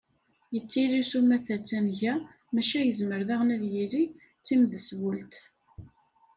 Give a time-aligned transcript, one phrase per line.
[0.53, 2.13] Yettili s umata, d tanga,
[2.53, 4.03] maca yezmer daɣen ad yili
[4.39, 5.33] d timdeswelt.